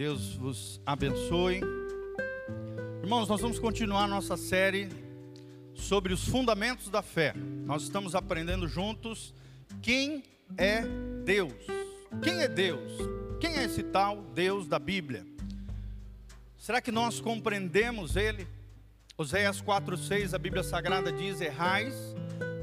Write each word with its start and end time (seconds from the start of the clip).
Deus 0.00 0.34
vos 0.34 0.80
abençoe. 0.86 1.60
Irmãos, 3.02 3.28
nós 3.28 3.38
vamos 3.38 3.58
continuar 3.58 4.08
nossa 4.08 4.34
série 4.34 4.88
sobre 5.74 6.14
os 6.14 6.26
fundamentos 6.26 6.88
da 6.88 7.02
fé. 7.02 7.34
Nós 7.66 7.82
estamos 7.82 8.14
aprendendo 8.14 8.66
juntos 8.66 9.34
quem 9.82 10.22
é 10.56 10.84
Deus. 11.22 11.52
Quem 12.22 12.40
é 12.40 12.48
Deus? 12.48 12.92
Quem 13.42 13.58
é 13.58 13.64
esse 13.64 13.82
tal 13.82 14.22
Deus 14.34 14.66
da 14.66 14.78
Bíblia? 14.78 15.26
Será 16.56 16.80
que 16.80 16.90
nós 16.90 17.20
compreendemos 17.20 18.16
Ele? 18.16 18.48
Oséias 19.18 19.60
4,6, 19.60 20.32
a 20.32 20.38
Bíblia 20.38 20.62
Sagrada 20.62 21.12
diz: 21.12 21.42
Errais 21.42 21.94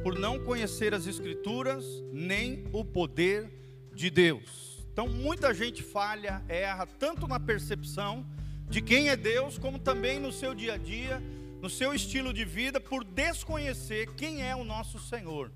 por 0.01 0.17
não 0.17 0.43
conhecer 0.43 0.91
as 0.91 1.05
Escrituras, 1.05 1.85
nem 2.11 2.67
o 2.73 2.83
poder 2.83 3.47
de 3.93 4.09
Deus. 4.09 4.76
Então, 4.97 5.07
muita 5.07 5.53
gente 5.53 5.83
falha, 5.83 6.41
erra, 6.49 6.87
tanto 6.87 7.27
na 7.27 7.39
percepção 7.39 8.25
de 8.67 8.81
quem 8.81 9.09
é 9.09 9.15
Deus, 9.15 9.55
como 9.55 9.77
também 9.77 10.19
no 10.19 10.31
seu 10.31 10.55
dia 10.55 10.73
a 10.73 10.77
dia, 10.77 11.21
no 11.61 11.69
seu 11.69 11.93
estilo 11.93 12.33
de 12.33 12.43
vida, 12.43 12.79
por 12.79 13.03
desconhecer 13.03 14.15
quem 14.15 14.41
é 14.41 14.55
o 14.55 14.63
nosso 14.63 14.97
Senhor, 14.97 15.51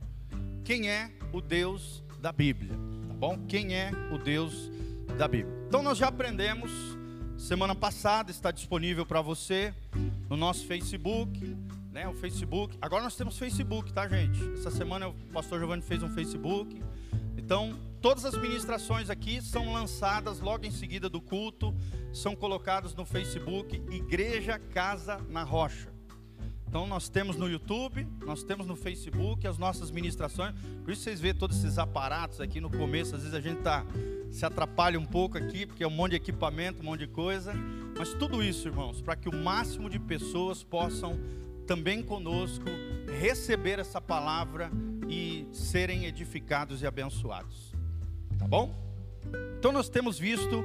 quem 0.63 0.88
é 0.88 1.09
o 1.34 1.41
Deus 1.41 2.04
da 2.20 2.32
Bíblia, 2.32 2.70
tá 3.08 3.13
bom? 3.16 3.44
Quem 3.48 3.73
é 3.73 3.90
o 4.12 4.20
Deus 4.20 4.70
da 5.18 5.27
Bíblia. 5.27 5.55
Então, 5.68 5.82
nós 5.82 5.98
já 5.98 6.10
aprendemos 6.10 6.71
Semana 7.35 7.73
passada 7.73 8.30
está 8.30 8.52
disponível 8.52 9.04
para 9.04 9.20
você 9.20 9.73
no 10.30 10.38
nosso 10.38 10.63
Facebook, 10.68 11.58
né? 11.91 12.08
O 12.08 12.13
Facebook. 12.13 12.77
Agora 12.80 13.02
nós 13.02 13.16
temos 13.16 13.35
Facebook, 13.35 13.91
tá, 13.91 14.08
gente? 14.08 14.40
Essa 14.54 14.70
semana 14.70 15.08
o 15.08 15.13
pastor 15.34 15.58
Giovanni 15.58 15.82
fez 15.82 16.04
um 16.04 16.10
Facebook. 16.10 16.80
Então, 17.52 17.77
todas 17.99 18.24
as 18.24 18.38
ministrações 18.38 19.10
aqui 19.10 19.41
são 19.41 19.74
lançadas 19.74 20.40
logo 20.40 20.66
em 20.66 20.71
seguida 20.71 21.10
do 21.10 21.20
culto, 21.20 21.76
são 22.13 22.34
colocadas 22.34 22.96
no 22.96 23.05
Facebook 23.05 23.76
Igreja 23.91 24.58
Casa 24.58 25.20
na 25.27 25.43
Rocha. 25.43 25.90
Então 26.66 26.88
nós 26.88 27.10
temos 27.10 27.35
no 27.35 27.49
YouTube, 27.49 28.08
nós 28.26 28.41
temos 28.41 28.66
no 28.66 28.77
Facebook 28.77 29.46
as 29.46 29.58
nossas 29.58 29.91
ministrações. 29.91 30.55
Por 30.82 30.93
isso 30.93 31.02
vocês 31.02 31.20
vêem 31.20 31.34
todos 31.35 31.58
esses 31.58 31.77
aparatos 31.77 32.40
aqui 32.40 32.62
no 32.62 32.70
começo, 32.70 33.18
às 33.18 33.24
vezes 33.24 33.35
a 33.35 33.41
gente 33.41 33.60
tá 33.60 33.86
se 34.32 34.46
atrapalha 34.46 34.98
um 34.98 35.05
pouco 35.05 35.38
aqui, 35.38 35.65
porque 35.65 35.84
é 35.84 35.88
um 35.88 35.91
monte 35.91 36.12
de 36.12 36.15
equipamento, 36.15 36.82
um 36.82 36.86
monte 36.86 37.02
de 37.02 37.08
coisa. 37.08 37.54
Mas 37.98 38.13
tudo 38.13 38.41
isso, 38.41 38.70
irmãos, 38.70 39.02
para 39.02 39.18
que 39.18 39.27
o 39.27 39.36
máximo 39.36 39.90
de 39.90 39.99
pessoas 39.99 40.63
possam 40.63 41.20
também 41.67 42.01
conosco 42.01 42.65
receber 43.20 43.79
essa 43.79 44.01
palavra 44.01 44.71
e 45.07 45.48
serem 45.51 46.05
edificados 46.05 46.81
e 46.81 46.87
abençoados. 46.87 47.73
Tá 48.37 48.48
bom? 48.48 48.73
Então 49.57 49.71
nós 49.71 49.90
temos 49.90 50.18
visto 50.18 50.63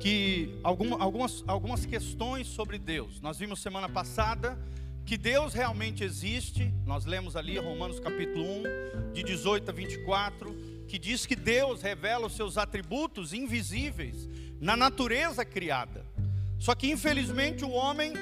que 0.00 0.58
algumas, 0.62 1.44
algumas 1.46 1.86
questões 1.86 2.46
sobre 2.46 2.78
Deus. 2.78 3.20
Nós 3.20 3.38
vimos 3.38 3.60
semana 3.60 3.88
passada 3.88 4.58
que 5.04 5.16
Deus 5.16 5.54
realmente 5.54 6.02
existe. 6.02 6.72
Nós 6.84 7.04
lemos 7.04 7.36
ali 7.36 7.58
Romanos 7.58 8.00
capítulo 8.00 8.44
1, 8.44 9.12
de 9.12 9.22
18 9.22 9.70
a 9.70 9.72
24, 9.72 10.54
que 10.88 10.98
diz 10.98 11.24
que 11.24 11.36
Deus 11.36 11.80
revela 11.82 12.26
os 12.26 12.34
seus 12.34 12.58
atributos 12.58 13.32
invisíveis 13.32 14.28
na 14.60 14.76
natureza 14.76 15.44
criada. 15.44 16.04
Só 16.58 16.74
que 16.74 16.90
infelizmente 16.90 17.64
o 17.64 17.70
homem 17.70 18.12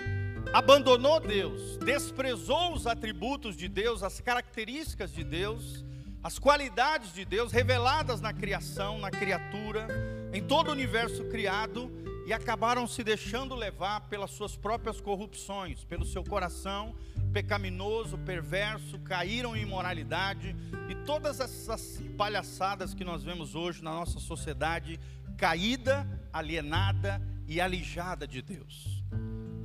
abandonou 0.53 1.20
Deus, 1.20 1.77
desprezou 1.78 2.73
os 2.73 2.87
atributos 2.87 3.56
de 3.56 3.69
Deus, 3.69 4.03
as 4.03 4.20
características 4.20 5.12
de 5.12 5.25
Deus, 5.25 5.84
as 6.23 6.39
qualidades 6.39 7.12
de 7.12 7.25
Deus 7.25 7.53
reveladas 7.53 8.20
na 8.20 8.33
criação, 8.33 8.98
na 8.98 9.11
criatura, 9.11 9.86
em 10.33 10.42
todo 10.42 10.69
o 10.69 10.73
universo 10.73 11.24
criado 11.24 11.91
e 12.27 12.33
acabaram 12.33 12.86
se 12.86 13.05
deixando 13.05 13.55
levar 13.55 14.08
pelas 14.08 14.30
suas 14.30 14.57
próprias 14.57 15.01
corrupções, 15.01 15.85
pelo 15.85 16.05
seu 16.05 16.24
coração 16.24 16.95
pecaminoso, 17.35 18.17
perverso, 18.18 18.97
caíram 19.01 19.57
em 19.57 19.63
imoralidade 19.63 20.55
e 20.89 20.95
todas 21.05 21.41
essas 21.41 22.01
palhaçadas 22.17 22.95
que 22.95 23.05
nós 23.05 23.24
vemos 23.24 23.57
hoje 23.57 23.83
na 23.83 23.92
nossa 23.92 24.20
sociedade 24.20 25.01
caída, 25.36 26.07
alienada 26.33 27.20
e 27.48 27.61
alijada 27.61 28.24
de 28.24 28.41
Deus. 28.41 28.93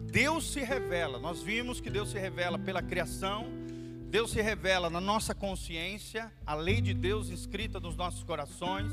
Deus 0.09 0.51
se 0.51 0.61
revela, 0.61 1.19
nós 1.19 1.43
vimos 1.43 1.79
que 1.79 1.89
Deus 1.89 2.09
se 2.09 2.17
revela 2.17 2.57
pela 2.57 2.81
criação, 2.81 3.45
Deus 4.09 4.31
se 4.31 4.41
revela 4.41 4.89
na 4.89 4.99
nossa 4.99 5.35
consciência, 5.35 6.33
a 6.47 6.55
lei 6.55 6.81
de 6.81 6.95
Deus 6.95 7.29
inscrita 7.29 7.79
nos 7.79 7.95
nossos 7.95 8.23
corações, 8.23 8.91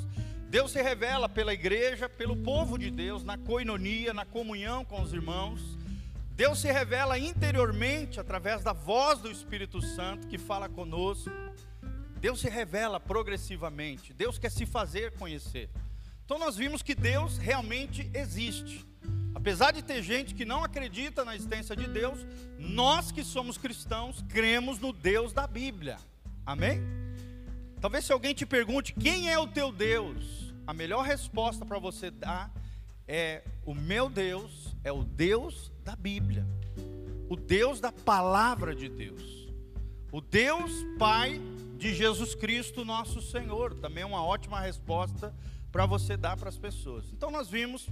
Deus 0.51 0.73
se 0.73 0.83
revela 0.83 1.27
pela 1.27 1.55
igreja, 1.55 2.07
pelo 2.07 2.37
povo 2.37 2.79
de 2.79 2.91
Deus, 2.91 3.25
na 3.25 3.39
coinonia, 3.39 4.13
na 4.13 4.27
comunhão 4.27 4.85
com 4.85 5.01
os 5.01 5.15
irmãos. 5.15 5.61
Deus 6.33 6.61
se 6.61 6.71
revela 6.71 7.19
interiormente 7.19 8.21
através 8.21 8.63
da 8.63 8.75
voz 8.75 9.19
do 9.19 9.31
Espírito 9.31 9.81
Santo 9.81 10.27
que 10.27 10.37
fala 10.37 10.69
conosco. 10.69 11.31
Deus 12.21 12.41
se 12.41 12.49
revela 12.51 13.01
progressivamente. 13.01 14.13
Deus 14.13 14.39
quer 14.39 14.51
se 14.51 14.67
fazer 14.67 15.13
conhecer. 15.13 15.71
Então 16.27 16.39
nós 16.39 16.57
vimos 16.57 16.83
que 16.83 16.95
Deus 16.95 17.39
realmente 17.39 18.11
existe. 18.13 18.85
Apesar 19.37 19.71
de 19.71 19.83
ter 19.83 20.03
gente 20.03 20.35
que 20.35 20.47
não 20.47 20.65
acredita 20.65 21.23
na 21.23 21.37
existência 21.37 21.77
de 21.77 21.87
Deus, 21.87 22.27
nós 22.59 23.13
que 23.13 23.23
somos 23.23 23.59
cristãos 23.59 24.25
cremos 24.31 24.79
no 24.79 24.95
Deus 24.95 25.31
da 25.35 25.47
Bíblia. 25.47 25.99
Amém? 26.47 26.81
Talvez 27.79 28.07
se 28.07 28.15
alguém 28.15 28.33
te 28.33 28.47
pergunte 28.47 28.95
quem 28.95 29.31
é 29.31 29.39
o 29.39 29.47
teu 29.47 29.71
Deus, 29.71 30.55
a 30.67 30.73
melhor 30.73 31.05
resposta 31.05 31.67
para 31.67 31.79
você 31.79 32.11
dar 32.11 32.51
é: 33.07 33.45
o 33.67 33.75
meu 33.75 34.09
Deus 34.09 34.75
é 34.83 34.91
o 34.91 35.05
Deus 35.05 35.71
da 35.85 35.95
Bíblia, 35.95 36.47
o 37.29 37.37
Deus 37.37 37.79
da 37.79 37.93
palavra 37.93 38.75
de 38.75 38.89
Deus, 38.89 39.53
o 40.11 40.23
Deus 40.23 40.73
Pai 40.99 41.39
de 41.77 41.95
Jesus 41.95 42.35
Cristo, 42.35 42.87
nosso 42.87 43.21
Senhor. 43.21 43.75
Também 43.75 44.03
é 44.03 44.07
uma 44.07 44.25
ótima 44.25 44.61
resposta 44.61 45.35
para 45.77 45.85
você 45.85 46.17
dar 46.17 46.39
para 46.39 46.49
as 46.49 46.57
pessoas. 46.57 47.05
Então 47.13 47.31
nós 47.31 47.51
vimos, 47.51 47.87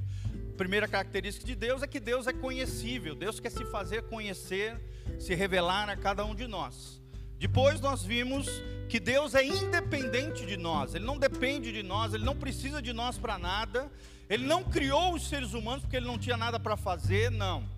a 0.55 0.57
primeira 0.57 0.89
característica 0.89 1.45
de 1.45 1.55
Deus 1.55 1.83
é 1.83 1.87
que 1.87 2.01
Deus 2.01 2.27
é 2.27 2.33
conhecível, 2.33 3.15
Deus 3.15 3.39
quer 3.39 3.51
se 3.51 3.63
fazer 3.67 4.05
conhecer, 4.05 4.81
se 5.19 5.35
revelar 5.35 5.91
a 5.91 5.95
cada 5.95 6.25
um 6.25 6.35
de 6.35 6.47
nós. 6.47 6.99
Depois 7.39 7.83
nós 7.83 8.03
vimos 8.03 8.49
que 8.89 8.99
Deus 8.99 9.35
é 9.35 9.45
independente 9.45 10.47
de 10.47 10.57
nós, 10.57 10.95
Ele 10.95 11.05
não 11.05 11.19
depende 11.19 11.71
de 11.73 11.83
nós, 11.83 12.15
Ele 12.15 12.25
não 12.25 12.35
precisa 12.35 12.81
de 12.81 12.95
nós 12.95 13.19
para 13.19 13.39
nada, 13.39 13.93
Ele 14.31 14.47
não 14.47 14.65
criou 14.65 15.13
os 15.13 15.29
seres 15.29 15.53
humanos 15.53 15.83
porque 15.83 15.99
Ele 15.99 16.07
não 16.07 16.17
tinha 16.17 16.39
nada 16.39 16.59
para 16.59 16.79
fazer, 16.79 17.31
não. 17.31 17.69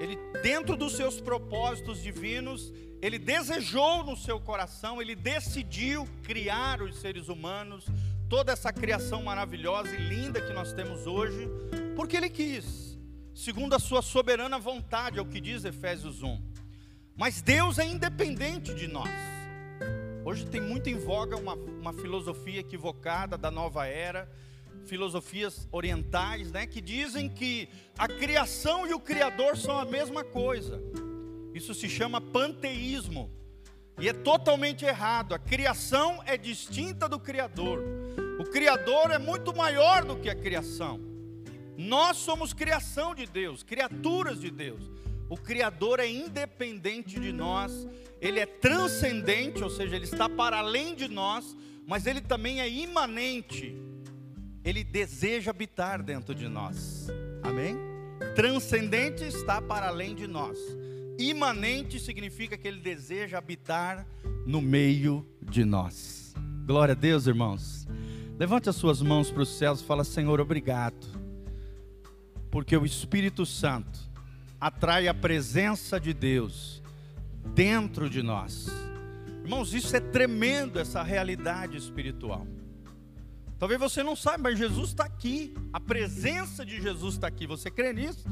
Ele, 0.00 0.18
dentro 0.42 0.76
dos 0.76 0.96
seus 0.96 1.20
propósitos 1.20 2.02
divinos, 2.02 2.72
Ele 3.00 3.20
desejou 3.20 4.02
no 4.02 4.16
seu 4.16 4.40
coração, 4.40 5.00
Ele 5.00 5.14
decidiu 5.14 6.08
criar 6.24 6.82
os 6.82 6.96
seres 6.96 7.28
humanos, 7.28 7.86
toda 8.28 8.52
essa 8.52 8.72
criação 8.72 9.22
maravilhosa 9.22 9.94
e 9.94 9.98
linda 9.98 10.40
que 10.40 10.52
nós 10.52 10.72
temos 10.72 11.06
hoje, 11.06 11.48
porque 11.94 12.16
Ele 12.16 12.28
quis, 12.28 12.98
segundo 13.34 13.74
a 13.74 13.78
sua 13.78 14.02
soberana 14.02 14.58
vontade, 14.58 15.18
é 15.18 15.22
o 15.22 15.26
que 15.26 15.40
diz 15.40 15.64
Efésios 15.64 16.22
1. 16.22 16.40
Mas 17.16 17.40
Deus 17.40 17.78
é 17.78 17.86
independente 17.86 18.74
de 18.74 18.86
nós. 18.86 19.08
Hoje 20.24 20.44
tem 20.44 20.60
muito 20.60 20.88
em 20.88 20.98
voga 20.98 21.36
uma, 21.36 21.54
uma 21.54 21.92
filosofia 21.92 22.60
equivocada 22.60 23.38
da 23.38 23.50
nova 23.50 23.86
era, 23.86 24.28
filosofias 24.86 25.68
orientais, 25.70 26.50
né, 26.50 26.66
que 26.66 26.80
dizem 26.80 27.28
que 27.28 27.68
a 27.96 28.08
criação 28.08 28.86
e 28.86 28.92
o 28.92 29.00
Criador 29.00 29.56
são 29.56 29.78
a 29.78 29.84
mesma 29.84 30.24
coisa. 30.24 30.82
Isso 31.54 31.74
se 31.74 31.88
chama 31.88 32.20
panteísmo. 32.20 33.30
E 33.98 34.08
é 34.08 34.12
totalmente 34.12 34.84
errado. 34.84 35.34
A 35.34 35.38
criação 35.38 36.22
é 36.26 36.36
distinta 36.36 37.08
do 37.08 37.18
Criador. 37.18 38.05
O 38.38 38.44
Criador 38.44 39.10
é 39.10 39.18
muito 39.18 39.54
maior 39.56 40.04
do 40.04 40.16
que 40.16 40.28
a 40.28 40.34
criação. 40.34 41.00
Nós 41.76 42.16
somos 42.18 42.52
criação 42.52 43.14
de 43.14 43.26
Deus, 43.26 43.62
criaturas 43.62 44.40
de 44.40 44.50
Deus. 44.50 44.90
O 45.28 45.36
Criador 45.36 46.00
é 46.00 46.08
independente 46.08 47.18
de 47.18 47.32
nós, 47.32 47.86
ele 48.20 48.38
é 48.38 48.46
transcendente, 48.46 49.62
ou 49.62 49.70
seja, 49.70 49.96
ele 49.96 50.04
está 50.04 50.28
para 50.28 50.58
além 50.58 50.94
de 50.94 51.08
nós, 51.08 51.56
mas 51.86 52.06
ele 52.06 52.20
também 52.20 52.60
é 52.60 52.68
imanente. 52.68 53.76
Ele 54.64 54.84
deseja 54.84 55.50
habitar 55.50 56.02
dentro 56.02 56.34
de 56.34 56.48
nós. 56.48 57.08
Amém? 57.42 57.76
Transcendente 58.34 59.24
está 59.24 59.60
para 59.60 59.88
além 59.88 60.14
de 60.14 60.26
nós. 60.26 60.58
Imanente 61.18 61.98
significa 61.98 62.56
que 62.56 62.68
ele 62.68 62.80
deseja 62.80 63.38
habitar 63.38 64.06
no 64.46 64.60
meio 64.60 65.26
de 65.40 65.64
nós. 65.64 66.34
Glória 66.66 66.92
a 66.92 66.96
Deus, 66.96 67.26
irmãos. 67.26 67.86
Levante 68.38 68.68
as 68.68 68.76
suas 68.76 69.00
mãos 69.00 69.30
para 69.30 69.42
os 69.42 69.56
céus 69.56 69.80
e 69.80 69.84
fala: 69.84 70.04
Senhor, 70.04 70.40
obrigado. 70.40 71.06
Porque 72.50 72.76
o 72.76 72.84
Espírito 72.84 73.46
Santo 73.46 73.98
atrai 74.60 75.08
a 75.08 75.14
presença 75.14 75.98
de 75.98 76.12
Deus 76.12 76.82
dentro 77.54 78.10
de 78.10 78.22
nós. 78.22 78.66
Irmãos, 79.42 79.72
isso 79.72 79.96
é 79.96 80.00
tremendo, 80.00 80.78
essa 80.78 81.02
realidade 81.02 81.76
espiritual. 81.76 82.46
Talvez 83.58 83.80
você 83.80 84.02
não 84.02 84.14
saiba, 84.14 84.50
mas 84.50 84.58
Jesus 84.58 84.90
está 84.90 85.04
aqui. 85.04 85.54
A 85.72 85.80
presença 85.80 86.64
de 86.64 86.80
Jesus 86.80 87.14
está 87.14 87.28
aqui. 87.28 87.46
Você 87.46 87.70
crê 87.70 87.92
nisso? 87.92 88.26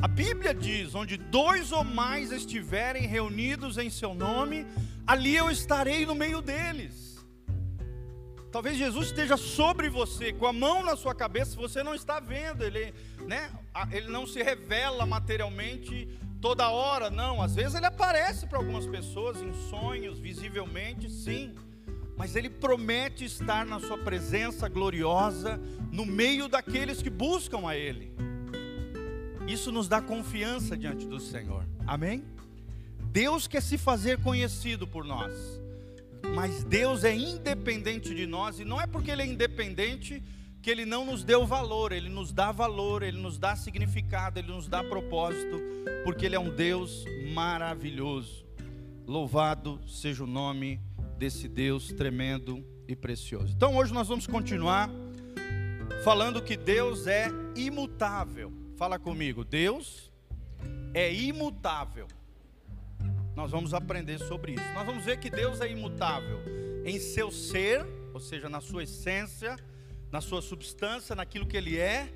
A 0.00 0.06
Bíblia 0.06 0.52
diz: 0.52 0.94
onde 0.94 1.16
dois 1.16 1.72
ou 1.72 1.82
mais 1.82 2.32
estiverem 2.32 3.06
reunidos 3.06 3.78
em 3.78 3.88
seu 3.88 4.14
nome, 4.14 4.66
ali 5.06 5.34
eu 5.34 5.50
estarei 5.50 6.04
no 6.04 6.14
meio 6.14 6.42
deles. 6.42 7.17
Talvez 8.50 8.76
Jesus 8.78 9.08
esteja 9.08 9.36
sobre 9.36 9.88
você, 9.88 10.32
com 10.32 10.46
a 10.46 10.52
mão 10.52 10.82
na 10.82 10.96
sua 10.96 11.14
cabeça, 11.14 11.54
você 11.56 11.82
não 11.82 11.94
está 11.94 12.18
vendo, 12.18 12.64
ele, 12.64 12.94
né, 13.26 13.50
ele 13.92 14.08
não 14.08 14.26
se 14.26 14.42
revela 14.42 15.04
materialmente 15.04 16.08
toda 16.40 16.70
hora, 16.70 17.10
não. 17.10 17.42
Às 17.42 17.54
vezes 17.54 17.74
ele 17.74 17.86
aparece 17.86 18.46
para 18.46 18.58
algumas 18.58 18.86
pessoas 18.86 19.42
em 19.42 19.52
sonhos, 19.68 20.18
visivelmente, 20.18 21.10
sim 21.10 21.54
mas 22.18 22.34
Ele 22.34 22.50
promete 22.50 23.24
estar 23.24 23.64
na 23.64 23.78
Sua 23.78 23.96
presença 23.96 24.68
gloriosa, 24.68 25.60
no 25.92 26.04
meio 26.04 26.48
daqueles 26.48 27.00
que 27.00 27.08
buscam 27.08 27.66
a 27.68 27.76
Ele. 27.76 28.12
Isso 29.46 29.70
nos 29.70 29.86
dá 29.88 30.02
confiança 30.02 30.76
diante 30.76 31.06
do 31.06 31.20
Senhor, 31.20 31.64
amém? 31.86 32.24
Deus 33.04 33.46
quer 33.46 33.62
se 33.62 33.78
fazer 33.78 34.20
conhecido 34.20 34.86
por 34.86 35.04
nós, 35.04 35.32
mas 36.34 36.64
Deus 36.64 37.04
é 37.04 37.14
independente 37.14 38.14
de 38.14 38.26
nós, 38.26 38.60
e 38.60 38.64
não 38.64 38.80
é 38.80 38.86
porque 38.86 39.10
Ele 39.10 39.22
é 39.22 39.26
independente 39.26 40.22
que 40.60 40.70
Ele 40.70 40.84
não 40.84 41.04
nos 41.04 41.24
deu 41.24 41.46
valor, 41.46 41.92
Ele 41.92 42.08
nos 42.08 42.32
dá 42.32 42.52
valor, 42.52 43.02
Ele 43.02 43.18
nos 43.18 43.38
dá 43.38 43.56
significado, 43.56 44.38
Ele 44.38 44.48
nos 44.48 44.68
dá 44.68 44.82
propósito, 44.82 45.60
porque 46.04 46.26
Ele 46.26 46.36
é 46.36 46.40
um 46.40 46.54
Deus 46.54 47.04
maravilhoso. 47.32 48.46
Louvado 49.06 49.80
seja 49.88 50.24
o 50.24 50.26
nome 50.26 50.80
desse 51.16 51.48
Deus 51.48 51.92
tremendo 51.92 52.64
e 52.86 52.94
precioso. 52.94 53.54
Então 53.54 53.76
hoje 53.76 53.92
nós 53.92 54.08
vamos 54.08 54.26
continuar 54.26 54.90
falando 56.04 56.42
que 56.42 56.56
Deus 56.56 57.06
é 57.06 57.28
imutável. 57.56 58.52
Fala 58.76 58.98
comigo, 58.98 59.44
Deus 59.44 60.12
é 60.94 61.12
imutável. 61.12 62.06
Nós 63.38 63.52
vamos 63.52 63.72
aprender 63.72 64.18
sobre 64.18 64.54
isso. 64.54 64.74
Nós 64.74 64.84
vamos 64.84 65.04
ver 65.04 65.16
que 65.20 65.30
Deus 65.30 65.60
é 65.60 65.70
imutável 65.70 66.40
em 66.84 66.98
seu 66.98 67.30
ser, 67.30 67.86
ou 68.12 68.18
seja, 68.18 68.48
na 68.48 68.60
sua 68.60 68.82
essência, 68.82 69.56
na 70.10 70.20
sua 70.20 70.42
substância, 70.42 71.14
naquilo 71.14 71.46
que 71.46 71.56
ele 71.56 71.78
é. 71.78 72.12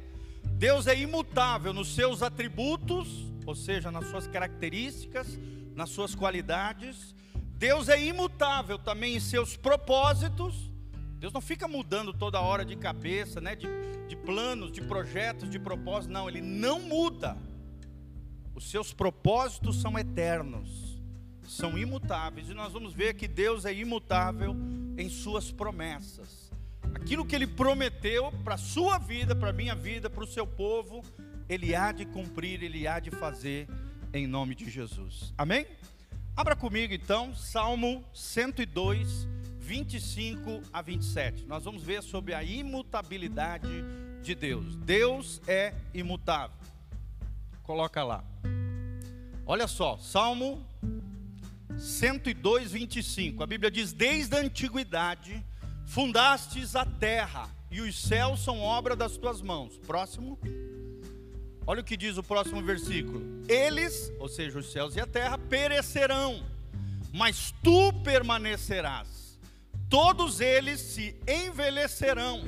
Deus 0.54 0.88
é 0.88 0.98
imutável 0.98 1.72
nos 1.72 1.94
seus 1.94 2.24
atributos, 2.24 3.30
ou 3.46 3.54
seja, 3.54 3.88
nas 3.88 4.08
suas 4.08 4.26
características, 4.26 5.38
nas 5.76 5.90
suas 5.90 6.12
qualidades. 6.12 7.14
Deus 7.54 7.88
é 7.88 8.02
imutável 8.02 8.76
também 8.76 9.14
em 9.14 9.20
seus 9.20 9.56
propósitos. 9.56 10.72
Deus 11.20 11.32
não 11.32 11.40
fica 11.40 11.68
mudando 11.68 12.12
toda 12.12 12.40
hora 12.40 12.64
de 12.64 12.74
cabeça, 12.74 13.40
né? 13.40 13.54
de, 13.54 13.68
de 14.08 14.16
planos, 14.16 14.72
de 14.72 14.80
projetos, 14.80 15.48
de 15.48 15.60
propósitos. 15.60 16.12
Não, 16.12 16.28
Ele 16.28 16.40
não 16.40 16.80
muda. 16.80 17.36
Os 18.56 18.68
seus 18.68 18.92
propósitos 18.92 19.80
são 19.80 19.96
eternos, 19.96 20.81
são 21.52 21.78
imutáveis. 21.78 22.48
E 22.48 22.54
nós 22.54 22.72
vamos 22.72 22.92
ver 22.92 23.14
que 23.14 23.28
Deus 23.28 23.64
é 23.64 23.72
imutável 23.72 24.56
em 24.96 25.08
suas 25.08 25.50
promessas. 25.50 26.50
Aquilo 26.94 27.24
que 27.24 27.34
Ele 27.34 27.46
prometeu 27.46 28.32
para 28.44 28.54
a 28.54 28.58
sua 28.58 28.98
vida, 28.98 29.34
para 29.34 29.50
a 29.50 29.52
minha 29.52 29.74
vida, 29.74 30.10
para 30.10 30.24
o 30.24 30.26
seu 30.26 30.46
povo, 30.46 31.02
Ele 31.48 31.74
há 31.74 31.92
de 31.92 32.04
cumprir, 32.04 32.62
Ele 32.62 32.86
há 32.86 32.98
de 32.98 33.10
fazer 33.10 33.68
em 34.12 34.26
nome 34.26 34.54
de 34.54 34.68
Jesus. 34.68 35.32
Amém? 35.36 35.66
Abra 36.36 36.56
comigo 36.56 36.94
então, 36.94 37.34
Salmo 37.34 38.04
102, 38.14 39.28
25 39.58 40.62
a 40.72 40.80
27. 40.82 41.44
Nós 41.46 41.64
vamos 41.64 41.82
ver 41.82 42.02
sobre 42.02 42.34
a 42.34 42.42
imutabilidade 42.42 43.68
de 44.22 44.34
Deus. 44.34 44.76
Deus 44.76 45.40
é 45.46 45.74
imutável. 45.92 46.56
Coloca 47.62 48.02
lá. 48.02 48.24
Olha 49.44 49.66
só, 49.66 49.98
Salmo 49.98 50.64
102, 51.78 52.72
25. 52.72 53.42
A 53.42 53.46
Bíblia 53.46 53.70
diz: 53.70 53.92
Desde 53.92 54.36
a 54.36 54.40
antiguidade 54.40 55.44
fundastes 55.86 56.76
a 56.76 56.84
terra, 56.84 57.48
e 57.70 57.80
os 57.80 57.98
céus 58.00 58.40
são 58.40 58.60
obra 58.60 58.94
das 58.94 59.16
tuas 59.16 59.40
mãos. 59.40 59.78
Próximo. 59.78 60.38
Olha 61.66 61.80
o 61.80 61.84
que 61.84 61.96
diz 61.96 62.16
o 62.16 62.22
próximo 62.22 62.62
versículo: 62.62 63.22
Eles, 63.48 64.12
ou 64.18 64.28
seja, 64.28 64.58
os 64.58 64.70
céus 64.70 64.96
e 64.96 65.00
a 65.00 65.06
terra, 65.06 65.38
perecerão, 65.38 66.44
mas 67.12 67.54
tu 67.62 67.92
permanecerás. 68.04 69.38
Todos 69.88 70.40
eles 70.40 70.80
se 70.80 71.16
envelhecerão, 71.28 72.42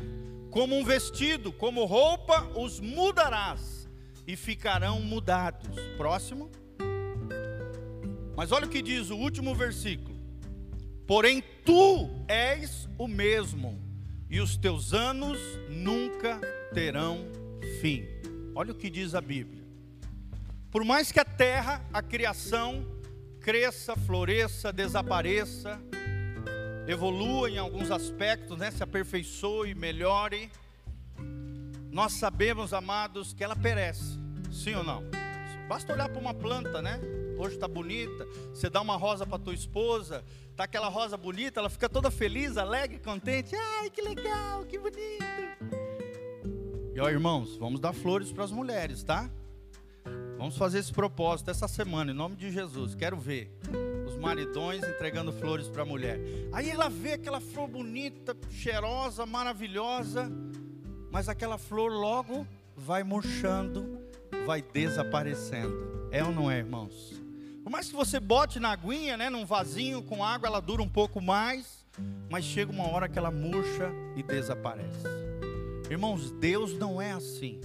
como 0.50 0.77
um 0.77 0.85
vestido, 0.85 1.53
como 1.53 1.85
roupa 1.85 2.43
os 2.56 2.81
mudarás 2.81 3.88
e 4.27 4.37
ficarão 4.37 5.00
mudados. 5.00 5.69
Próximo. 5.97 6.50
Mas 8.36 8.50
olha 8.52 8.66
o 8.66 8.69
que 8.69 8.82
diz 8.82 9.10
o 9.10 9.16
último 9.16 9.54
versículo: 9.54 10.16
Porém 11.06 11.42
tu 11.64 12.10
és 12.28 12.88
o 12.98 13.06
mesmo, 13.06 13.81
e 14.28 14.40
os 14.40 14.56
teus 14.56 14.92
anos 14.92 15.38
nunca 15.69 16.40
terão 16.72 17.26
fim. 17.81 18.04
Olha 18.54 18.72
o 18.72 18.75
que 18.75 18.90
diz 18.90 19.14
a 19.14 19.20
Bíblia. 19.20 19.62
Por 20.70 20.84
mais 20.84 21.12
que 21.12 21.20
a 21.20 21.25
terra, 21.25 21.84
a 21.92 22.02
criação, 22.02 22.84
cresça, 23.40 23.94
floresça, 23.94 24.72
desapareça, 24.72 25.81
evolua 26.88 27.48
em 27.48 27.58
alguns 27.58 27.90
aspectos, 27.90 28.58
né, 28.58 28.70
se 28.70 28.82
aperfeiçoe, 28.82 29.75
melhore, 29.75 30.50
nós 31.90 32.14
sabemos, 32.14 32.72
amados, 32.72 33.32
que 33.32 33.44
ela 33.44 33.54
perece, 33.54 34.19
sim 34.50 34.75
ou 34.75 34.82
não? 34.82 35.04
Basta 35.69 35.92
olhar 35.92 36.08
para 36.08 36.20
uma 36.20 36.34
planta, 36.34 36.82
né? 36.82 36.98
Hoje 37.36 37.56
está 37.56 37.66
bonita, 37.66 38.26
você 38.52 38.70
dá 38.70 38.81
uma 38.81 38.96
rosa 38.96 39.26
para 39.26 39.38
tua 39.38 39.54
esposa, 39.54 40.25
tá 40.56 40.64
aquela 40.64 40.88
rosa 40.88 41.16
bonita, 41.16 41.60
ela 41.60 41.70
fica 41.70 41.88
toda 41.88 42.10
feliz, 42.10 42.56
alegre, 42.56 42.98
contente. 42.98 43.54
Ai, 43.56 43.90
que 43.90 44.00
legal, 44.00 44.64
que 44.64 44.78
bonito. 44.78 45.25
E 46.94 47.00
ó, 47.00 47.08
irmãos, 47.10 47.56
vamos 47.56 47.81
dar 47.81 47.92
flores 47.92 48.31
para 48.31 48.44
as 48.44 48.52
mulheres, 48.52 49.02
tá? 49.02 49.28
Vamos 50.38 50.56
fazer 50.56 50.78
esse 50.78 50.92
propósito 50.92 51.50
essa 51.50 51.66
semana, 51.66 52.12
em 52.12 52.14
nome 52.14 52.36
de 52.36 52.50
Jesus. 52.52 52.94
Quero 52.94 53.16
ver 53.16 53.50
os 54.06 54.16
maridões 54.16 54.84
entregando 54.84 55.32
flores 55.32 55.69
para 55.69 55.82
a 55.82 55.86
mulher. 55.86 56.20
Aí 56.53 56.70
ela 56.70 56.88
vê 56.88 57.14
aquela 57.14 57.41
flor 57.41 57.69
bonita, 57.69 58.36
cheirosa, 58.50 59.26
maravilhosa, 59.26 60.31
mas 61.10 61.29
aquela 61.29 61.58
flor 61.58 61.91
logo 61.91 62.46
vai 62.76 63.03
murchando, 63.03 63.98
vai 64.46 64.60
desaparecendo. 64.60 66.08
É 66.10 66.22
ou 66.22 66.31
não 66.31 66.50
é, 66.50 66.58
irmãos? 66.58 67.23
Por 67.65 67.71
mais 67.71 67.89
que 67.89 67.97
você 67.97 68.21
bote 68.21 68.61
na 68.61 68.73
aguinha, 68.73 69.17
né, 69.17 69.31
num 69.31 69.47
vasinho 69.47 70.03
com 70.03 70.23
água, 70.23 70.47
ela 70.47 70.61
dura 70.61 70.83
um 70.83 70.89
pouco 70.89 71.19
mais, 71.19 71.83
mas 72.29 72.44
chega 72.44 72.71
uma 72.71 72.87
hora 72.87 73.09
que 73.09 73.19
ela 73.19 73.31
murcha 73.31 73.91
e 74.15 74.23
desaparece. 74.23 75.09
Irmãos, 75.91 76.31
Deus 76.33 76.75
não 76.75 77.01
é 77.01 77.13
assim. 77.13 77.63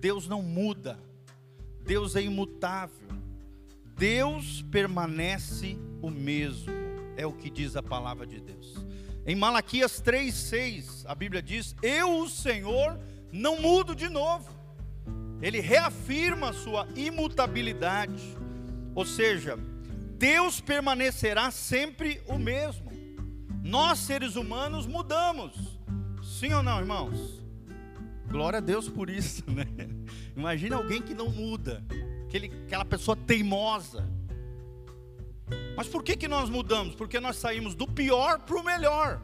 Deus 0.00 0.28
não 0.28 0.40
muda. 0.40 1.00
Deus 1.80 2.14
é 2.14 2.22
imutável. 2.22 3.08
Deus 3.96 4.62
permanece 4.70 5.76
o 6.00 6.10
mesmo. 6.10 6.72
É 7.16 7.26
o 7.26 7.32
que 7.32 7.50
diz 7.50 7.74
a 7.74 7.82
palavra 7.82 8.24
de 8.24 8.40
Deus. 8.40 8.76
Em 9.26 9.34
Malaquias 9.34 10.00
3:6, 10.00 11.04
a 11.08 11.14
Bíblia 11.16 11.42
diz: 11.42 11.74
"Eu, 11.82 12.20
o 12.20 12.28
Senhor, 12.28 12.96
não 13.32 13.60
mudo 13.60 13.96
de 13.96 14.08
novo". 14.08 14.48
Ele 15.42 15.58
reafirma 15.58 16.50
a 16.50 16.52
sua 16.52 16.86
imutabilidade. 16.94 18.37
Ou 18.98 19.06
seja, 19.06 19.56
Deus 20.18 20.60
permanecerá 20.60 21.52
sempre 21.52 22.20
o 22.26 22.36
mesmo. 22.36 22.90
Nós 23.62 24.00
seres 24.00 24.34
humanos 24.34 24.88
mudamos. 24.88 25.78
Sim 26.20 26.52
ou 26.54 26.64
não, 26.64 26.80
irmãos? 26.80 27.40
Glória 28.28 28.56
a 28.56 28.60
Deus 28.60 28.88
por 28.88 29.08
isso, 29.08 29.48
né? 29.48 29.64
Imagina 30.36 30.74
alguém 30.74 31.00
que 31.00 31.14
não 31.14 31.30
muda, 31.30 31.80
aquele, 32.26 32.46
aquela 32.66 32.84
pessoa 32.84 33.16
teimosa. 33.16 34.04
Mas 35.76 35.86
por 35.86 36.02
que, 36.02 36.16
que 36.16 36.26
nós 36.26 36.50
mudamos? 36.50 36.96
Porque 36.96 37.20
nós 37.20 37.36
saímos 37.36 37.76
do 37.76 37.86
pior 37.86 38.40
para 38.40 38.56
o 38.58 38.64
melhor, 38.64 39.22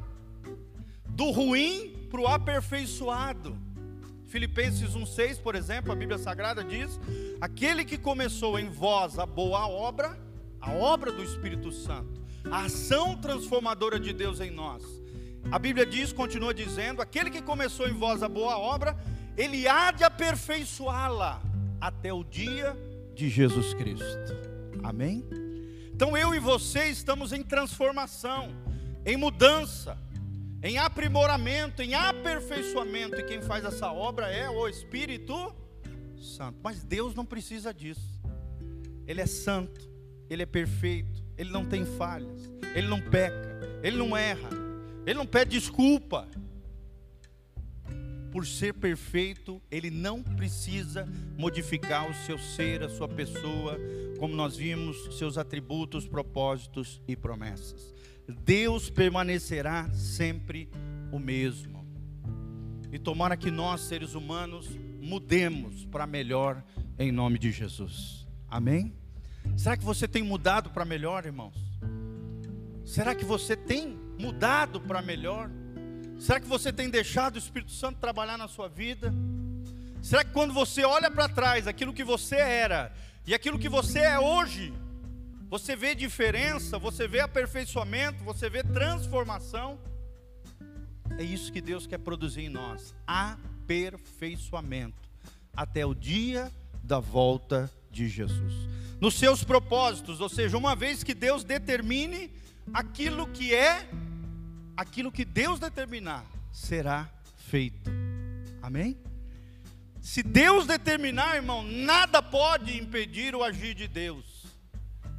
do 1.04 1.32
ruim 1.32 2.06
para 2.08 2.20
o 2.20 2.28
aperfeiçoado. 2.28 3.58
Filipenses 4.26 4.94
1,6, 4.94 5.40
por 5.40 5.54
exemplo, 5.54 5.92
a 5.92 5.94
Bíblia 5.94 6.18
Sagrada 6.18 6.64
diz: 6.64 6.98
Aquele 7.40 7.84
que 7.84 7.98
começou 7.98 8.58
em 8.58 8.68
vós 8.68 9.18
a 9.18 9.26
boa 9.26 9.66
obra, 9.68 10.18
a 10.60 10.72
obra 10.72 11.12
do 11.12 11.22
Espírito 11.22 11.70
Santo, 11.70 12.22
a 12.50 12.64
ação 12.64 13.16
transformadora 13.16 13.98
de 13.98 14.12
Deus 14.12 14.40
em 14.40 14.50
nós, 14.50 14.82
a 15.50 15.58
Bíblia 15.58 15.86
diz, 15.86 16.12
continua 16.12 16.54
dizendo: 16.54 17.02
aquele 17.02 17.30
que 17.30 17.42
começou 17.42 17.88
em 17.88 17.92
vós 17.92 18.22
a 18.22 18.28
boa 18.28 18.58
obra, 18.58 18.96
ele 19.36 19.68
há 19.68 19.90
de 19.90 20.04
aperfeiçoá-la 20.04 21.42
até 21.80 22.12
o 22.12 22.24
dia 22.24 22.76
de 23.14 23.28
Jesus 23.28 23.74
Cristo. 23.74 24.34
Amém? 24.82 25.24
Então 25.92 26.16
eu 26.16 26.34
e 26.34 26.38
você 26.38 26.86
estamos 26.86 27.32
em 27.32 27.42
transformação, 27.42 28.50
em 29.04 29.16
mudança, 29.16 29.96
em 30.64 30.78
aprimoramento, 30.78 31.82
em 31.82 31.92
aperfeiçoamento, 31.92 33.20
e 33.20 33.22
quem 33.22 33.42
faz 33.42 33.66
essa 33.66 33.92
obra 33.92 34.28
é 34.28 34.48
o 34.48 34.66
Espírito 34.66 35.54
Santo. 36.16 36.58
Mas 36.62 36.82
Deus 36.82 37.14
não 37.14 37.26
precisa 37.26 37.72
disso. 37.72 38.18
Ele 39.06 39.20
é 39.20 39.26
santo, 39.26 39.86
ele 40.30 40.42
é 40.42 40.46
perfeito, 40.46 41.22
ele 41.36 41.50
não 41.50 41.66
tem 41.66 41.84
falhas, 41.84 42.50
ele 42.74 42.88
não 42.88 42.98
peca, 42.98 43.60
ele 43.82 43.98
não 43.98 44.16
erra, 44.16 44.48
ele 45.04 45.18
não 45.18 45.26
pede 45.26 45.50
desculpa. 45.50 46.26
Por 48.32 48.46
ser 48.46 48.72
perfeito, 48.72 49.62
ele 49.70 49.90
não 49.90 50.22
precisa 50.22 51.06
modificar 51.36 52.10
o 52.10 52.14
seu 52.14 52.38
ser, 52.38 52.82
a 52.82 52.88
sua 52.88 53.06
pessoa, 53.06 53.78
como 54.18 54.34
nós 54.34 54.56
vimos, 54.56 55.18
seus 55.18 55.36
atributos, 55.36 56.06
propósitos 56.06 57.02
e 57.06 57.14
promessas. 57.14 57.94
Deus 58.28 58.90
permanecerá 58.90 59.88
sempre 59.92 60.68
o 61.12 61.18
mesmo. 61.18 61.84
E 62.92 62.98
tomara 62.98 63.36
que 63.36 63.50
nós, 63.50 63.82
seres 63.82 64.14
humanos, 64.14 64.68
mudemos 65.00 65.84
para 65.86 66.06
melhor 66.06 66.62
em 66.98 67.10
nome 67.10 67.38
de 67.38 67.50
Jesus. 67.50 68.26
Amém? 68.48 68.94
Será 69.56 69.76
que 69.76 69.84
você 69.84 70.08
tem 70.08 70.22
mudado 70.22 70.70
para 70.70 70.84
melhor, 70.84 71.26
irmãos? 71.26 71.54
Será 72.84 73.14
que 73.14 73.24
você 73.24 73.56
tem 73.56 73.98
mudado 74.18 74.80
para 74.80 75.02
melhor? 75.02 75.50
Será 76.18 76.38
que 76.38 76.46
você 76.46 76.72
tem 76.72 76.88
deixado 76.88 77.34
o 77.34 77.38
Espírito 77.38 77.72
Santo 77.72 77.98
trabalhar 77.98 78.38
na 78.38 78.48
sua 78.48 78.68
vida? 78.68 79.12
Será 80.00 80.24
que 80.24 80.32
quando 80.32 80.52
você 80.52 80.84
olha 80.84 81.10
para 81.10 81.28
trás, 81.28 81.66
aquilo 81.66 81.92
que 81.92 82.04
você 82.04 82.36
era 82.36 82.92
e 83.26 83.34
aquilo 83.34 83.58
que 83.58 83.68
você 83.68 84.00
é 84.00 84.18
hoje, 84.18 84.72
você 85.54 85.76
vê 85.76 85.94
diferença, 85.94 86.80
você 86.80 87.06
vê 87.06 87.20
aperfeiçoamento, 87.20 88.24
você 88.24 88.50
vê 88.50 88.64
transformação? 88.64 89.78
É 91.16 91.22
isso 91.22 91.52
que 91.52 91.60
Deus 91.60 91.86
quer 91.86 91.98
produzir 91.98 92.40
em 92.40 92.48
nós: 92.48 92.92
aperfeiçoamento, 93.06 95.08
até 95.56 95.86
o 95.86 95.94
dia 95.94 96.50
da 96.82 96.98
volta 96.98 97.70
de 97.88 98.08
Jesus. 98.08 98.52
Nos 99.00 99.14
seus 99.14 99.44
propósitos, 99.44 100.20
ou 100.20 100.28
seja, 100.28 100.58
uma 100.58 100.74
vez 100.74 101.04
que 101.04 101.14
Deus 101.14 101.44
determine 101.44 102.32
aquilo 102.72 103.28
que 103.28 103.54
é, 103.54 103.88
aquilo 104.76 105.12
que 105.12 105.24
Deus 105.24 105.60
determinar, 105.60 106.26
será 106.50 107.08
feito. 107.36 107.92
Amém? 108.60 108.98
Se 110.00 110.20
Deus 110.20 110.66
determinar, 110.66 111.36
irmão, 111.36 111.62
nada 111.62 112.20
pode 112.20 112.76
impedir 112.76 113.36
o 113.36 113.44
agir 113.44 113.72
de 113.72 113.86
Deus. 113.86 114.33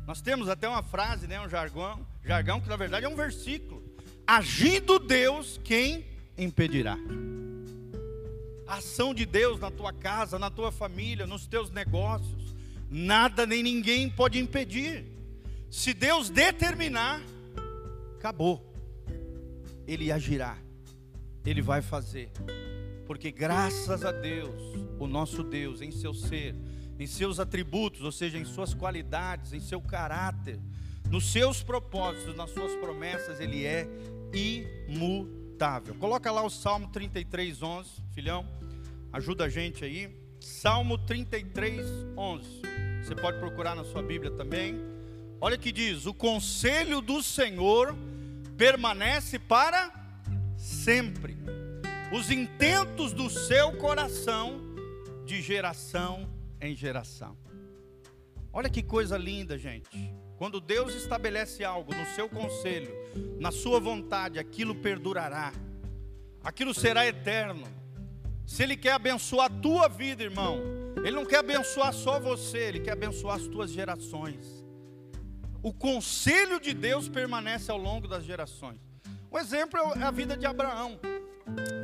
Nós 0.06 0.22
temos 0.22 0.48
até 0.48 0.70
uma 0.70 0.84
frase, 0.84 1.26
né, 1.28 1.42
um 1.42 1.50
jargão, 1.50 2.06
jargão 2.24 2.62
que 2.62 2.70
na 2.70 2.76
verdade 2.76 3.06
é 3.06 3.10
um 3.10 3.16
versículo. 3.16 3.84
Agindo 4.26 5.00
Deus, 5.00 5.60
quem 5.64 6.06
impedirá? 6.38 6.98
A 8.68 8.76
ação 8.76 9.14
de 9.14 9.26
Deus 9.26 9.60
na 9.60 9.72
tua 9.72 9.92
casa, 9.92 10.38
na 10.38 10.50
tua 10.50 10.72
família, 10.72 11.26
nos 11.26 11.48
teus 11.48 11.72
negócios, 11.72 12.56
nada 12.90 13.46
nem 13.46 13.64
ninguém 13.64 14.10
pode 14.10 14.38
impedir. 14.40 15.06
Se 15.72 15.94
Deus 15.94 16.30
determinar, 16.30 17.22
acabou. 18.18 18.74
Ele 19.88 20.12
agirá. 20.12 20.58
Ele 21.46 21.62
vai 21.62 21.82
fazer. 21.82 22.32
Porque 23.06 23.32
graças 23.32 24.04
a 24.04 24.12
Deus, 24.12 24.62
o 25.00 25.06
nosso 25.06 25.44
Deus 25.44 25.82
em 25.82 25.92
seu 25.92 26.14
ser, 26.14 26.56
em 27.00 27.08
seus 27.08 27.40
atributos, 27.40 28.02
ou 28.02 28.12
seja, 28.12 28.38
em 28.38 28.46
suas 28.46 28.74
qualidades, 28.74 29.54
em 29.54 29.60
seu 29.60 29.82
caráter, 29.82 30.60
nos 31.10 31.32
seus 31.32 31.62
propósitos, 31.62 32.36
nas 32.36 32.52
suas 32.52 32.74
promessas, 32.76 33.40
ele 33.40 33.66
é 33.66 33.88
imutável. 34.34 35.96
Coloca 35.96 36.32
lá 36.32 36.44
o 36.44 36.50
Salmo 36.50 36.88
33, 36.88 37.62
11, 37.62 37.90
filhão, 38.14 38.46
ajuda 39.12 39.46
a 39.46 39.50
gente 39.50 39.84
aí. 39.84 40.10
Salmo 40.40 40.98
33, 40.98 41.86
11. 42.18 42.62
Você 43.04 43.16
pode 43.16 43.40
procurar 43.40 43.76
na 43.76 43.84
sua 43.84 44.02
Bíblia 44.02 44.32
também. 44.32 44.80
Olha 45.40 45.58
que 45.58 45.72
diz: 45.72 46.06
O 46.06 46.14
conselho 46.14 47.02
do 47.02 47.22
Senhor 47.22 47.96
permanece 48.58 49.38
para 49.38 49.92
sempre, 50.58 51.38
os 52.12 52.32
intentos 52.32 53.12
do 53.12 53.30
seu 53.30 53.74
coração 53.74 54.62
de 55.26 55.42
geração 55.42 56.28
em 56.68 56.76
geração. 56.76 57.38
Olha 58.52 58.70
que 58.70 58.82
coisa 58.82 59.18
linda, 59.18 59.58
gente. 59.58 60.14
Quando 60.38 60.60
Deus 60.60 60.94
estabelece 60.96 61.64
algo 61.64 61.94
no 61.94 62.06
seu 62.08 62.30
conselho, 62.30 62.94
na 63.40 63.52
sua 63.52 63.80
vontade, 63.80 64.40
aquilo 64.40 64.76
perdurará, 64.76 65.54
aquilo 66.44 66.74
será 66.74 67.06
eterno. 67.06 67.68
Se 68.46 68.64
Ele 68.64 68.78
quer 68.78 68.94
abençoar 68.94 69.48
a 69.48 69.62
tua 69.62 69.88
vida, 69.88 70.24
irmão, 70.24 70.60
Ele 70.98 71.16
não 71.16 71.26
quer 71.26 71.40
abençoar 71.40 71.94
só 71.94 72.20
você, 72.20 72.60
Ele 72.60 72.80
quer 72.80 72.92
abençoar 72.92 73.38
as 73.38 73.48
tuas 73.48 73.72
gerações. 73.72 74.66
O 75.64 75.74
conselho 75.74 76.60
de 76.60 76.74
Deus 76.74 77.10
permanece 77.10 77.72
ao 77.72 77.78
longo 77.78 78.08
das 78.08 78.24
gerações. 78.24 78.80
Um 79.32 79.38
exemplo 79.38 79.80
é 80.00 80.04
a 80.04 80.12
vida 80.12 80.38
de 80.38 80.46
Abraão. 80.46 81.00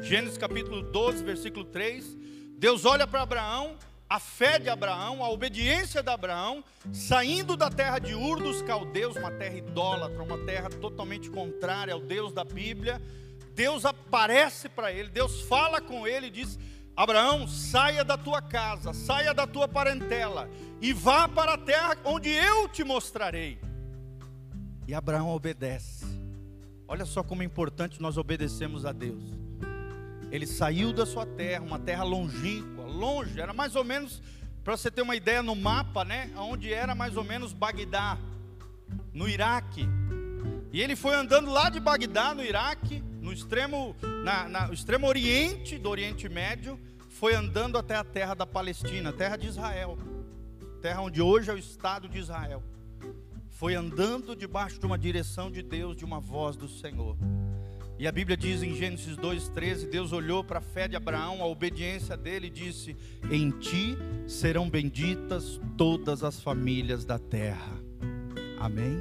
Gênesis 0.02 0.38
capítulo 0.38 0.84
12, 0.84 1.24
versículo 1.24 1.66
3. 1.66 2.16
Deus 2.58 2.86
olha 2.86 3.08
para 3.08 3.24
Abraão 3.24 3.78
a 4.12 4.20
fé 4.20 4.60
de 4.60 4.68
Abraão, 4.68 5.24
a 5.24 5.30
obediência 5.30 6.04
de 6.04 6.10
Abraão, 6.10 6.62
saindo 6.92 7.56
da 7.56 7.70
terra 7.70 7.98
de 7.98 8.14
Ur 8.14 8.44
dos 8.44 8.62
Caldeus, 8.62 9.16
uma 9.16 9.32
terra 9.32 9.56
idólatra, 9.56 10.22
uma 10.22 10.38
terra 10.40 10.70
totalmente 10.70 11.30
contrária 11.30 11.94
ao 11.94 12.02
Deus 12.02 12.34
da 12.34 12.44
Bíblia. 12.44 13.02
Deus 13.56 13.86
aparece 13.86 14.68
para 14.68 14.92
ele, 14.92 15.08
Deus 15.08 15.40
fala 15.44 15.80
com 15.80 16.06
ele 16.06 16.28
e 16.28 16.30
diz: 16.30 16.60
Abraão, 16.94 17.48
saia 17.48 18.04
da 18.04 18.18
tua 18.18 18.42
casa, 18.42 18.92
saia 18.92 19.34
da 19.34 19.48
tua 19.48 19.66
parentela 19.66 20.50
e 20.82 20.92
vá 20.92 21.26
para 21.26 21.54
a 21.54 21.58
terra 21.58 21.96
onde 22.04 22.30
eu 22.30 22.68
te 22.68 22.84
mostrarei. 22.84 23.62
E 24.90 24.94
Abraão 24.94 25.30
obedece. 25.30 26.06
Olha 26.86 27.06
só 27.06 27.24
como 27.24 27.44
é 27.44 27.46
importante 27.46 28.02
nós 28.02 28.18
obedecermos 28.18 28.86
a 28.86 28.92
Deus. 28.92 29.24
Ele 30.30 30.46
saiu 30.46 30.92
da 30.92 31.06
sua 31.06 31.26
terra, 31.26 31.64
uma 31.64 31.80
terra 31.80 32.04
longínqua 32.04 32.71
longe, 33.02 33.42
era 33.42 33.52
mais 33.52 33.76
ou 33.76 33.84
menos, 33.84 34.22
para 34.64 34.78
você 34.78 34.92
ter 34.92 35.02
uma 35.02 35.16
ideia 35.16 35.42
no 35.42 35.56
mapa, 35.56 36.06
né? 36.06 36.32
Onde 36.38 36.72
era 36.72 36.94
mais 36.94 37.18
ou 37.18 37.24
menos 37.24 37.52
Bagdá, 37.52 38.18
no 39.12 39.28
Iraque. 39.28 39.88
E 40.72 40.80
ele 40.80 40.96
foi 40.96 41.16
andando 41.16 41.52
lá 41.52 41.70
de 41.70 41.80
Bagdá, 41.80 42.36
no 42.36 42.44
Iraque, 42.44 43.04
no 43.20 43.34
extremo, 43.34 43.96
na, 44.24 44.48
na, 44.48 44.68
no 44.68 44.74
extremo 44.74 45.08
oriente 45.08 45.80
do 45.80 45.90
Oriente 45.90 46.30
Médio, 46.30 46.80
foi 47.10 47.34
andando 47.34 47.78
até 47.78 47.96
a 47.96 48.04
terra 48.04 48.36
da 48.36 48.46
Palestina, 48.46 49.12
terra 49.12 49.36
de 49.36 49.48
Israel, 49.48 49.98
terra 50.82 51.02
onde 51.02 51.22
hoje 51.22 51.50
é 51.50 51.54
o 51.54 51.58
Estado 51.58 52.08
de 52.08 52.20
Israel. 52.20 52.64
Foi 53.50 53.76
andando 53.76 54.36
debaixo 54.36 54.80
de 54.80 54.86
uma 54.86 54.98
direção 54.98 55.52
de 55.52 55.62
Deus, 55.62 55.96
de 55.96 56.06
uma 56.06 56.20
voz 56.20 56.56
do 56.56 56.68
Senhor. 56.68 57.18
E 58.02 58.08
a 58.08 58.12
Bíblia 58.12 58.36
diz 58.36 58.64
em 58.64 58.74
Gênesis 58.74 59.16
2,13: 59.16 59.88
Deus 59.88 60.12
olhou 60.12 60.44
para 60.44 60.58
a 60.58 60.62
fé 60.62 60.88
de 60.88 60.96
Abraão, 60.96 61.44
a 61.44 61.46
obediência 61.46 62.18
dele, 62.18 62.48
e 62.48 62.50
disse: 62.50 62.98
Em 63.30 63.52
ti 63.52 63.96
serão 64.26 64.68
benditas 64.68 65.62
todas 65.78 66.24
as 66.24 66.42
famílias 66.42 67.06
da 67.06 67.20
terra. 67.20 67.80
Amém? 68.60 68.98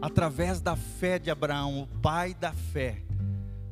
Através 0.00 0.60
da 0.60 0.76
fé 0.76 1.18
de 1.18 1.32
Abraão, 1.32 1.82
o 1.82 1.86
pai 2.00 2.32
da 2.32 2.52
fé, 2.52 3.02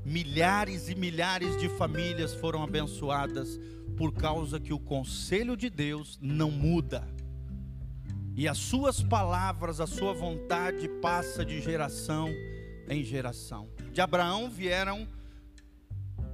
milhares 0.04 0.88
e 0.88 0.96
milhares 0.96 1.56
de 1.58 1.68
famílias 1.68 2.34
foram 2.34 2.60
abençoadas 2.60 3.56
por 3.96 4.12
causa 4.14 4.58
que 4.58 4.72
o 4.72 4.80
conselho 4.80 5.56
de 5.56 5.70
Deus 5.70 6.18
não 6.20 6.50
muda. 6.50 7.08
E 8.34 8.48
as 8.48 8.58
suas 8.58 9.00
palavras, 9.00 9.80
a 9.80 9.86
sua 9.86 10.12
vontade 10.12 10.88
passa 11.00 11.44
de 11.44 11.60
geração 11.60 12.28
em 12.88 13.04
geração. 13.04 13.68
De 13.92 14.00
Abraão 14.00 14.50
vieram 14.50 15.06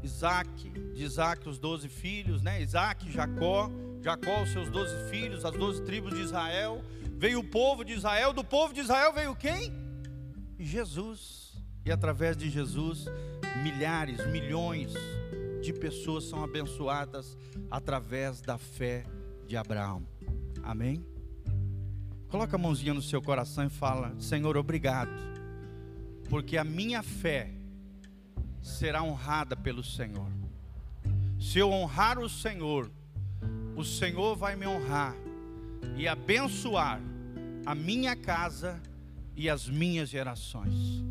Isaac, 0.03 0.69
de 0.95 1.03
Isaac 1.03 1.49
os 1.49 1.59
doze 1.59 1.89
filhos, 1.89 2.43
né? 2.43 2.61
Isaac, 2.61 3.11
Jacó, 3.11 3.71
Jacó 4.03 4.43
os 4.43 4.51
seus 4.51 4.69
doze 4.71 5.09
filhos, 5.11 5.45
as 5.45 5.57
doze 5.57 5.83
tribos 5.83 6.15
de 6.15 6.21
Israel. 6.21 6.85
Veio 7.17 7.41
o 7.41 7.45
povo 7.45 7.85
de 7.85 7.95
Israel, 7.95 8.33
do 8.33 8.45
povo 8.45 8.75
de 8.75 8.81
Israel 8.81 9.13
veio 9.13 9.35
quem? 9.35 9.73
Jesus. 10.59 11.55
E 11.85 11.91
através 11.91 12.37
de 12.37 12.51
Jesus, 12.51 13.07
milhares, 13.63 14.27
milhões 14.27 14.93
de 15.63 15.73
pessoas 15.73 16.25
são 16.25 16.45
abençoadas 16.45 17.37
através 17.71 18.41
da 18.41 18.59
fé 18.59 19.05
de 19.47 19.57
Abraão. 19.57 20.07
Amém? 20.63 21.05
Coloca 22.29 22.57
a 22.57 22.59
mãozinha 22.59 22.93
no 22.93 23.03
seu 23.03 23.23
coração 23.23 23.65
e 23.65 23.71
fala: 23.71 24.15
Senhor, 24.19 24.57
obrigado 24.57 25.35
porque 26.29 26.57
a 26.57 26.65
minha 26.65 27.03
fé 27.03 27.51
será 28.63 29.03
honrada 29.03 29.57
pelo 29.57 29.85
Senhor. 29.85 30.31
Se 31.39 31.59
eu 31.59 31.71
honrar 31.71 32.19
o 32.19 32.29
Senhor, 32.29 32.91
o 33.77 33.85
Senhor 33.85 34.37
vai 34.37 34.57
me 34.57 34.67
honrar 34.67 35.15
e 35.97 36.09
abençoar 36.09 37.01
a 37.67 37.75
minha 37.75 38.17
casa 38.17 38.81
e 39.37 39.49
as 39.51 39.69
minhas 39.69 40.09
gerações. 40.09 41.05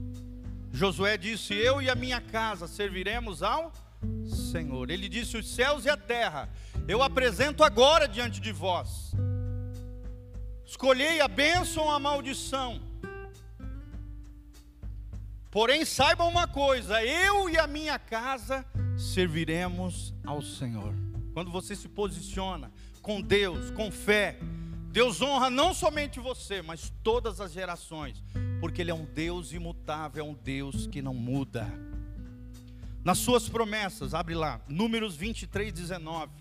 Josué 0.72 1.17
disse: 1.17 1.53
Eu 1.53 1.82
e 1.82 1.89
a 1.89 1.96
minha 1.96 2.20
casa 2.20 2.67
serviremos 2.67 3.43
ao 3.43 3.72
Senhor. 4.51 4.89
Ele 4.89 5.08
disse: 5.08 5.38
Os 5.38 5.48
céus 5.48 5.86
e 5.86 5.89
a 5.89 5.98
terra 5.98 6.50
eu 6.88 7.03
apresento 7.03 7.63
agora 7.63 8.08
diante 8.08 8.39
de 8.39 8.51
vós. 8.51 9.12
Escolhei 10.65 11.22
a 11.22 11.27
bênção 11.27 11.84
ou 11.84 11.91
a 11.91 12.00
maldição. 12.00 12.82
Porém, 15.53 15.86
saibam 15.86 16.27
uma 16.27 16.48
coisa: 16.48 17.05
eu 17.05 17.48
e 17.48 17.60
a 17.60 17.67
minha 17.67 18.00
casa 18.00 18.65
serviremos 18.98 20.12
ao 20.25 20.41
Senhor. 20.41 20.95
Quando 21.31 21.51
você 21.51 21.75
se 21.75 21.88
posiciona 21.88 22.72
com 23.03 23.22
Deus, 23.22 23.69
com 23.69 23.91
fé, 23.91 24.39
Deus 24.89 25.22
honra 25.22 25.51
não 25.51 25.72
somente 25.72 26.19
você, 26.19 26.63
mas 26.63 26.91
todas 27.03 27.39
as 27.39 27.51
gerações, 27.51 28.24
porque 28.60 28.81
Ele 28.81 28.89
é 28.89 28.95
um 28.95 29.05
Deus 29.05 29.53
imutável, 29.53 30.25
é 30.25 30.27
um 30.27 30.33
Deus 30.33 30.88
que 30.88 31.03
não 31.03 31.13
muda. 31.13 31.72
Nas 33.05 33.19
suas 33.19 33.48
promessas, 33.48 34.15
abre 34.15 34.33
lá, 34.33 34.60
Números 34.67 35.15
23, 35.15 35.72
19. 35.72 36.31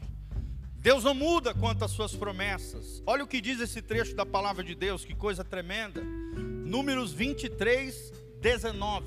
Deus 0.77 1.05
não 1.05 1.13
muda 1.13 1.53
quanto 1.53 1.85
às 1.85 1.91
suas 1.91 2.17
promessas. 2.17 3.03
Olha 3.07 3.25
o 3.25 3.29
que 3.29 3.43
diz 3.43 3.61
esse 3.61 3.83
trecho 3.83 4.17
da 4.17 4.25
palavra 4.25 4.65
de 4.65 4.75
Deus, 4.75 5.05
que 5.05 5.15
coisa 5.15 5.45
tremenda. 5.45 6.03
Números 6.03 7.13
23, 7.13 8.22
19. 8.43 9.07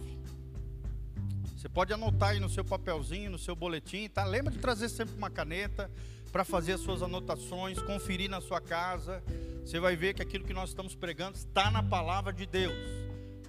Você 1.57 1.67
pode 1.67 1.91
anotar 1.91 2.29
aí 2.29 2.39
no 2.39 2.49
seu 2.49 2.63
papelzinho, 2.63 3.29
no 3.29 3.37
seu 3.37 3.53
boletim, 3.53 4.07
tá? 4.07 4.23
Lembra 4.23 4.53
de 4.53 4.59
trazer 4.59 4.87
sempre 4.87 5.13
uma 5.17 5.29
caneta 5.29 5.91
para 6.31 6.45
fazer 6.45 6.71
as 6.73 6.79
suas 6.79 7.03
anotações, 7.03 7.81
conferir 7.81 8.29
na 8.29 8.39
sua 8.39 8.61
casa. 8.61 9.21
Você 9.65 9.77
vai 9.77 9.93
ver 9.97 10.13
que 10.13 10.21
aquilo 10.21 10.45
que 10.45 10.53
nós 10.53 10.69
estamos 10.69 10.95
pregando 10.95 11.35
está 11.35 11.69
na 11.69 11.83
palavra 11.83 12.31
de 12.31 12.45
Deus. 12.45 12.73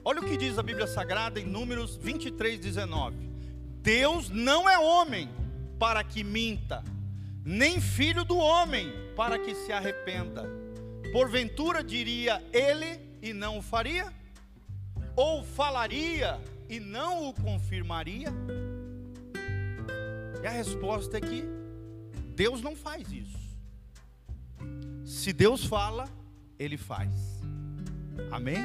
Olha 0.04 0.20
o 0.20 0.24
que 0.24 0.36
diz 0.36 0.58
a 0.58 0.62
Bíblia 0.62 0.88
Sagrada 0.88 1.38
em 1.38 1.44
Números 1.44 1.96
23, 1.96 2.58
19. 2.58 3.16
Deus 3.80 4.28
não 4.28 4.68
é 4.68 4.76
homem 4.76 5.30
para 5.78 6.02
que 6.02 6.24
minta, 6.24 6.82
nem 7.44 7.80
filho 7.80 8.24
do 8.24 8.36
homem 8.36 8.92
para 9.14 9.38
que 9.38 9.54
se 9.54 9.70
arrependa. 9.70 10.50
Porventura 11.12 11.84
diria 11.84 12.42
ele 12.52 13.00
e 13.22 13.32
não 13.32 13.58
o 13.58 13.62
faria? 13.62 14.12
Ou 15.16 15.42
falaria 15.42 16.38
e 16.68 16.78
não 16.78 17.28
o 17.28 17.32
confirmaria? 17.32 18.28
E 20.42 20.46
a 20.46 20.50
resposta 20.50 21.16
é 21.16 21.20
que 21.20 21.42
Deus 22.34 22.60
não 22.60 22.76
faz 22.76 23.10
isso. 23.10 23.38
Se 25.06 25.32
Deus 25.32 25.64
fala, 25.64 26.06
Ele 26.58 26.76
faz. 26.76 27.10
Amém? 28.30 28.58